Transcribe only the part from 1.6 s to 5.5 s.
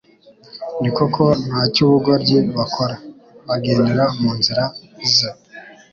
cy'ubugoryi bakora, bagendera mu nzira ze!".